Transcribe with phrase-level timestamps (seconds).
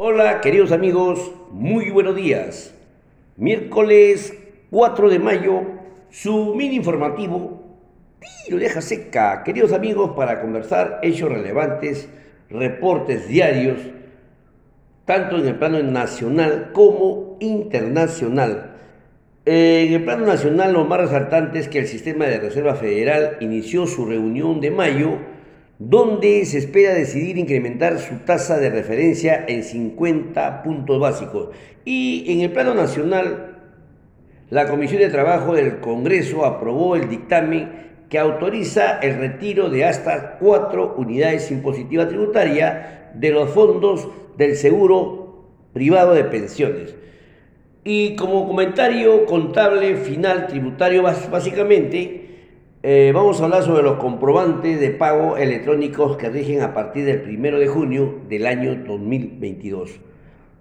[0.00, 2.72] Hola queridos amigos, muy buenos días.
[3.36, 4.32] Miércoles
[4.70, 5.62] 4 de mayo,
[6.08, 7.64] su mini informativo
[8.48, 12.08] lo deja seca, queridos amigos, para conversar hechos relevantes,
[12.48, 13.78] reportes diarios,
[15.04, 18.76] tanto en el plano nacional como internacional.
[19.46, 23.88] En el plano nacional, lo más resaltante es que el sistema de Reserva Federal inició
[23.88, 25.18] su reunión de mayo
[25.78, 31.50] donde se espera decidir incrementar su tasa de referencia en 50 puntos básicos.
[31.84, 33.58] Y en el plano nacional,
[34.50, 40.38] la Comisión de Trabajo del Congreso aprobó el dictamen que autoriza el retiro de hasta
[40.38, 46.94] cuatro unidades impositivas tributarias de los fondos del seguro privado de pensiones.
[47.84, 52.27] Y como comentario contable final tributario, básicamente,
[52.80, 57.28] eh, vamos a hablar sobre los comprobantes de pago electrónicos que rigen a partir del
[57.28, 59.98] 1 de junio del año 2022.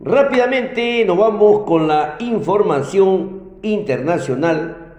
[0.00, 4.94] Rápidamente nos vamos con la información internacional.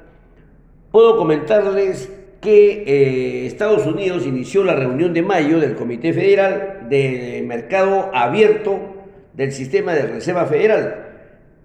[0.92, 7.46] Puedo comentarles que eh, Estados Unidos inició la reunión de mayo del Comité Federal de
[7.48, 8.78] Mercado Abierto
[9.34, 11.06] del Sistema de Reserva Federal,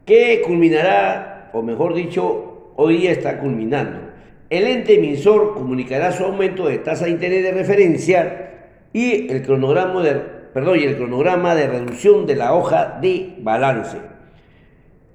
[0.07, 4.11] que culminará, o mejor dicho, hoy día está culminando
[4.51, 8.51] el ente emisor comunicará su aumento de tasa de interés de referencia
[8.93, 10.15] y el cronograma de,
[10.53, 13.99] perdón, y el cronograma de reducción de la hoja de balance.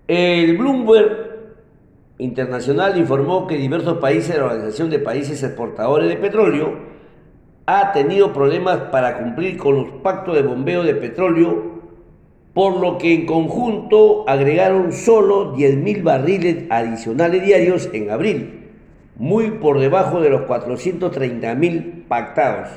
[0.08, 1.26] El Bloomberg
[2.18, 6.96] Internacional informó que diversos países de la Organización de Países Exportadores de Petróleo
[7.66, 11.82] ha tenido problemas para cumplir con los pactos de bombeo de petróleo,
[12.54, 18.65] por lo que en conjunto agregaron solo 10.000 barriles adicionales diarios en abril
[19.18, 22.70] muy por debajo de los 430.000 pactados.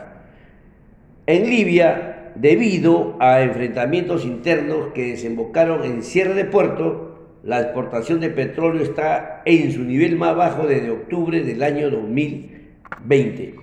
[1.27, 7.09] En Libia, debido a enfrentamientos internos que desembocaron en cierre de puertos,
[7.43, 13.55] la exportación de petróleo está en su nivel más bajo desde octubre del año 2020.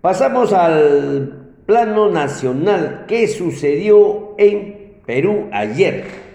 [0.00, 3.04] Pasamos al plano nacional.
[3.06, 6.29] ¿Qué sucedió en Perú ayer?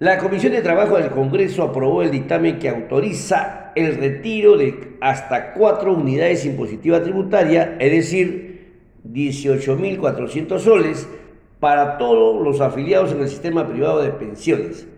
[0.00, 5.52] La Comisión de Trabajo del Congreso aprobó el dictamen que autoriza el retiro de hasta
[5.52, 8.72] cuatro unidades impositivas tributarias, es decir,
[9.08, 11.08] 18.400 soles,
[11.60, 14.88] para todos los afiliados en el sistema privado de pensiones.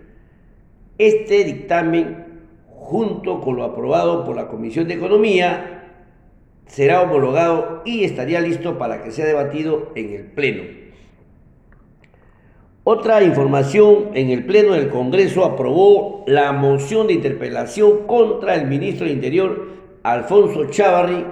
[0.97, 2.25] Este dictamen,
[2.71, 5.93] junto con lo aprobado por la Comisión de Economía,
[6.67, 10.86] será homologado y estaría listo para que sea debatido en el Pleno.
[12.89, 19.07] Otra información, en el Pleno del Congreso aprobó la moción de interpelación contra el ministro
[19.07, 19.67] del Interior,
[20.05, 21.27] Alfonso Chávarri,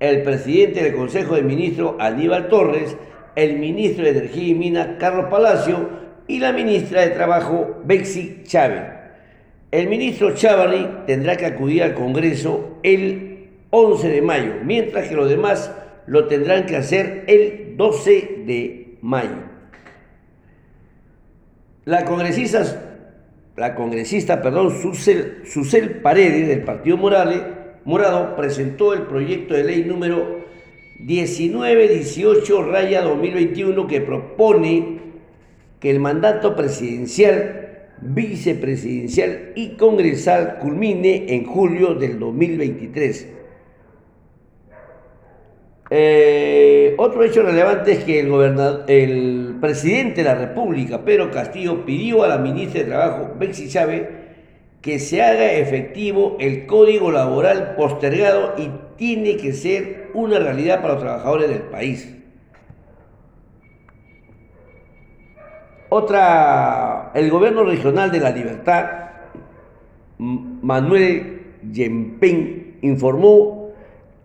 [0.00, 2.96] el presidente del Consejo de Ministros, Aníbal Torres,
[3.36, 5.90] el ministro de Energía y Minas, Carlos Palacio,
[6.26, 8.82] y la ministra de Trabajo, Bexi Chávez.
[9.70, 15.28] El ministro Chávarri tendrá que acudir al Congreso el 11 de mayo, mientras que los
[15.28, 15.72] demás
[16.08, 19.49] lo tendrán que hacer el 12 de mayo.
[21.90, 30.38] La congresista, perdón, Susel, Paredes del Partido Morado presentó el proyecto de ley número
[31.00, 35.00] 1918 raya 2021 que propone
[35.80, 43.28] que el mandato presidencial, vicepresidencial y congresal culmine en julio del 2023
[45.90, 52.28] eh, otro hecho relevante es que el, presidente de la República, Pedro Castillo, pidió a
[52.28, 54.08] la ministra de Trabajo, Bexi Chávez,
[54.80, 60.94] que se haga efectivo el código laboral postergado y tiene que ser una realidad para
[60.94, 62.16] los trabajadores del país.
[65.88, 68.88] Otra, el gobierno regional de la libertad,
[70.18, 73.59] Manuel Yempen, informó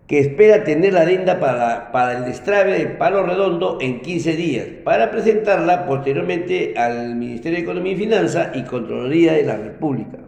[0.08, 4.66] que espera tener la adenda para, para el destrave de Palo Redondo en 15 días,
[4.84, 10.20] para presentarla posteriormente al Ministerio de Economía y Finanzas y Contraloría de la República.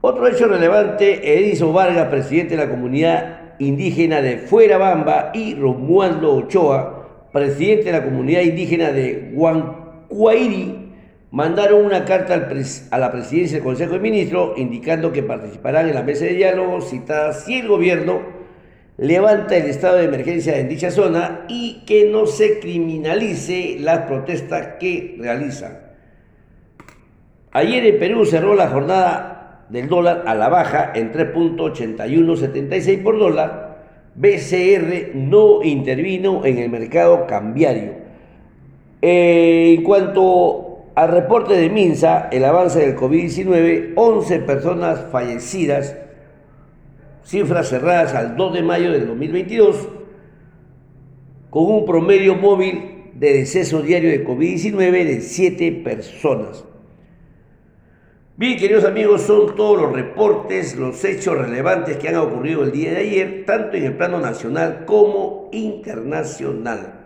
[0.00, 6.36] Otro hecho relevante, Edison Vargas, presidente de la comunidad indígena de Fuera Bamba, y Romualdo
[6.36, 10.83] Ochoa, presidente de la comunidad indígena de Huancuairi,
[11.34, 12.48] mandaron una carta
[12.92, 16.80] a la presidencia del Consejo de Ministros indicando que participarán en la mesa de diálogo
[16.80, 18.20] citada si el gobierno
[18.98, 24.76] levanta el estado de emergencia en dicha zona y que no se criminalice las protestas
[24.78, 25.80] que realizan.
[27.50, 33.82] Ayer en Perú cerró la jornada del dólar a la baja en 3.8176 por dólar.
[34.14, 38.04] BCR no intervino en el mercado cambiario.
[39.02, 45.96] En cuanto al reporte de Minsa, el avance del COVID-19, 11 personas fallecidas,
[47.24, 49.88] cifras cerradas al 2 de mayo del 2022,
[51.50, 56.64] con un promedio móvil de deceso diario de COVID-19 de 7 personas.
[58.36, 62.90] Bien, queridos amigos, son todos los reportes, los hechos relevantes que han ocurrido el día
[62.92, 67.00] de ayer, tanto en el plano nacional como internacional.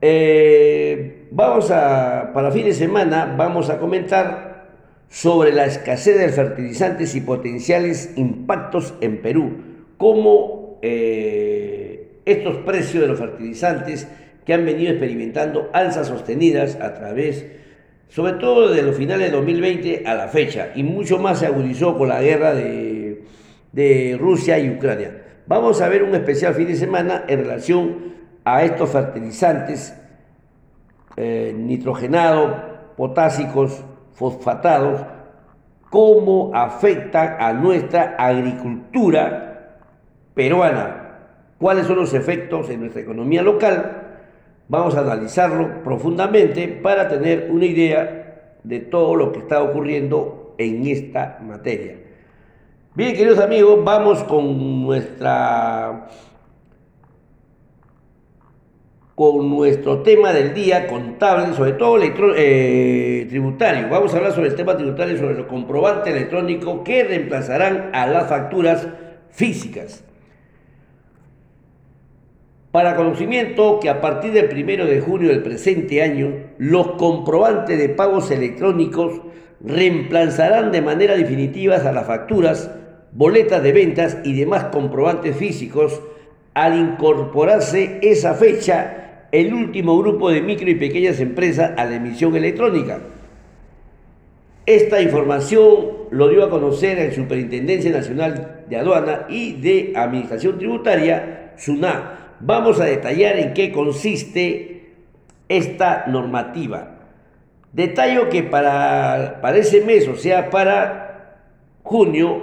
[0.00, 4.66] Eh, vamos a, para fin de semana, vamos a comentar
[5.08, 9.58] sobre la escasez de fertilizantes y potenciales impactos en Perú,
[9.96, 14.08] cómo eh, estos precios de los fertilizantes
[14.44, 17.66] que han venido experimentando alzas sostenidas a través de
[18.08, 21.96] sobre todo desde los finales de 2020 a la fecha, y mucho más se agudizó
[21.98, 25.22] con la guerra de, Rusia y Ucrania.
[25.46, 28.14] Vamos a ver un especial fin de semana en relación
[28.44, 29.94] a estos fertilizantes
[31.16, 32.52] eh, nitrogenados,
[32.96, 33.82] potásicos,
[34.12, 35.00] fosfatados,
[35.90, 39.78] cómo afectan a nuestra agricultura
[40.34, 41.18] peruana,
[41.58, 44.06] cuáles son los efectos en nuestra economía local
[44.68, 50.84] Vamos a analizarlo profundamente para tener una idea de todo lo que está ocurriendo en
[50.88, 51.98] esta materia.
[52.96, 56.08] Bien, queridos amigos, vamos con nuestra
[59.16, 63.88] con nuestro tema del día contable, sobre todo eh, tributario.
[63.88, 68.28] Vamos a hablar sobre el tema tributario, sobre los comprobantes electrónicos que reemplazarán a las
[68.28, 68.86] facturas
[69.30, 70.04] físicas.
[72.72, 77.88] Para conocimiento que a partir del 1 de junio del presente año, los comprobantes de
[77.88, 79.22] pagos electrónicos
[79.64, 82.70] reemplazarán de manera definitiva a las facturas,
[83.12, 86.02] boletas de ventas y demás comprobantes físicos
[86.52, 92.34] al incorporarse esa fecha el último grupo de micro y pequeñas empresas a la emisión
[92.36, 93.00] electrónica.
[94.66, 101.52] Esta información lo dio a conocer en Superintendencia Nacional de Aduana y de Administración Tributaria,
[101.56, 104.90] SUNA, Vamos a detallar en qué consiste
[105.48, 106.98] esta normativa.
[107.72, 111.38] Detallo que para, para ese mes, o sea, para
[111.82, 112.42] junio,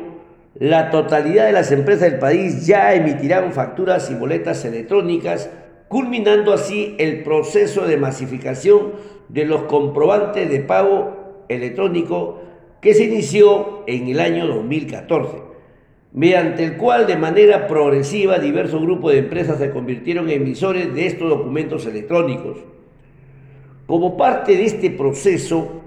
[0.55, 5.49] la totalidad de las empresas del país ya emitirán facturas y boletas electrónicas,
[5.93, 8.93] culminando así el proceso de masificación
[9.29, 12.41] de los comprobantes de pago electrónico
[12.81, 15.37] que se inició en el año 2014
[16.11, 21.05] mediante el cual de manera progresiva diversos grupos de empresas se convirtieron en emisores de
[21.05, 22.57] estos documentos electrónicos.
[23.85, 25.83] Como parte de este proceso,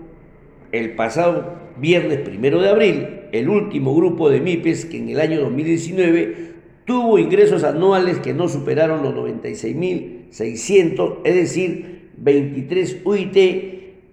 [0.70, 5.40] el pasado viernes primero de abril, el último grupo de MIPES que en el año
[5.40, 6.55] 2019
[6.86, 13.36] tuvo ingresos anuales que no superaron los 96.600, es decir, 23 UIT,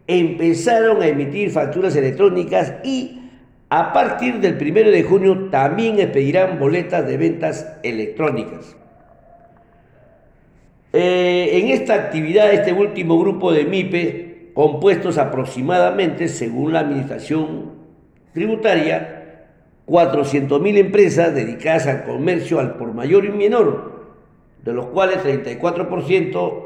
[0.07, 3.21] empezaron a emitir facturas electrónicas y
[3.69, 8.75] a partir del 1 de junio también expedirán boletas de ventas electrónicas.
[10.91, 17.71] Eh, en esta actividad, este último grupo de MIPE, compuestos aproximadamente, según la Administración
[18.33, 19.22] Tributaria,
[19.87, 23.93] 400.000 empresas dedicadas al comercio al por mayor y menor,
[24.63, 26.63] de los cuales 34%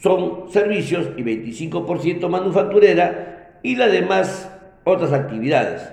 [0.00, 4.50] son servicios y 25% manufacturera y las demás
[4.84, 5.88] otras actividades.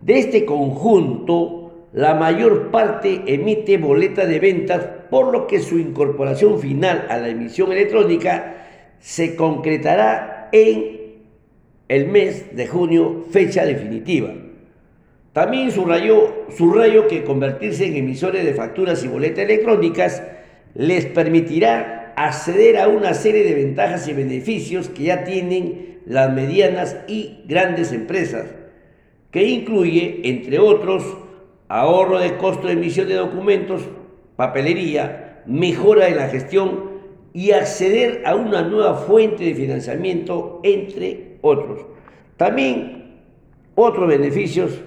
[0.00, 6.58] De este conjunto, la mayor parte emite boleta de ventas, por lo que su incorporación
[6.58, 8.56] final a la emisión electrónica
[8.98, 10.98] se concretará en
[11.88, 14.34] el mes de junio, fecha definitiva.
[15.38, 20.20] También subrayó, subrayó que convertirse en emisores de facturas y boletas electrónicas
[20.74, 26.96] les permitirá acceder a una serie de ventajas y beneficios que ya tienen las medianas
[27.06, 28.46] y grandes empresas
[29.30, 31.04] que incluye, entre otros,
[31.68, 33.82] ahorro de costo de emisión de documentos,
[34.34, 36.98] papelería, mejora en la gestión
[37.32, 41.86] y acceder a una nueva fuente de financiamiento, entre otros.
[42.36, 43.20] También
[43.76, 44.82] otros beneficios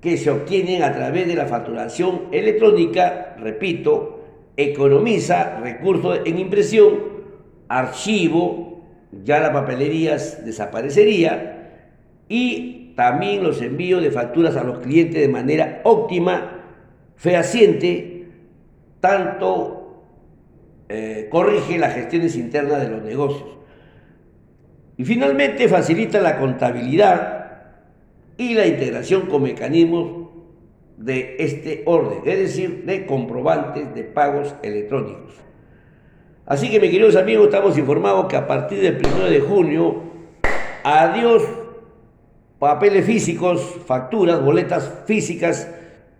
[0.00, 4.24] que se obtienen a través de la facturación electrónica, repito,
[4.56, 7.16] economiza recursos en impresión,
[7.68, 8.82] archivo,
[9.24, 11.82] ya la papelería desaparecería
[12.28, 16.64] y también los envíos de facturas a los clientes de manera óptima,
[17.16, 18.28] fehaciente,
[19.00, 20.04] tanto
[20.88, 23.48] eh, corrige las gestiones internas de los negocios.
[24.96, 27.45] Y finalmente facilita la contabilidad
[28.38, 30.26] y la integración con mecanismos
[30.96, 35.34] de este orden, es decir, de comprobantes de pagos electrónicos.
[36.46, 40.02] Así que, mis queridos amigos, estamos informados que a partir del 1 de junio,
[40.84, 41.42] adiós
[42.58, 45.68] papeles físicos, facturas, boletas físicas,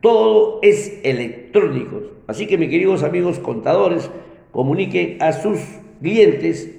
[0.01, 2.03] todo es electrónico.
[2.27, 4.11] Así que, mis queridos amigos contadores,
[4.51, 5.61] comuniquen a sus
[6.03, 6.76] clientes,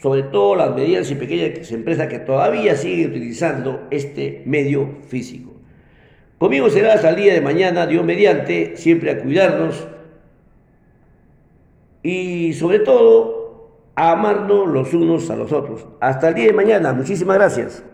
[0.00, 5.52] sobre todo las medianas y pequeñas empresas que todavía siguen utilizando este medio físico.
[6.38, 9.86] Conmigo será el día de mañana, Dios mediante, siempre a cuidarnos
[12.02, 15.86] y sobre todo a amarnos los unos a los otros.
[16.00, 17.84] Hasta el día de mañana, muchísimas gracias.